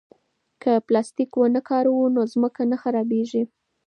که 0.61 0.71
پلاستیک 0.87 1.31
ونه 1.37 1.61
کاروو 1.69 2.05
نو 2.15 2.21
ځمکه 2.33 2.63
نه 2.71 2.77
خرابېږي. 2.81 3.43